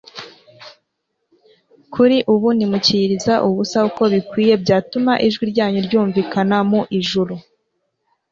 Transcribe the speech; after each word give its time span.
Kuri 1.93 2.17
ubu 2.33 2.47
ntimucyiyiriza 2.55 3.33
ubusa 3.47 3.77
uko 3.89 4.03
bikwinye 4.13 4.55
byatuma 4.63 5.13
ijwi 5.27 5.43
ryanyu 5.51 5.79
ryumvikana 5.87 6.57
mu 6.69 6.81
ijuru, 6.99 7.33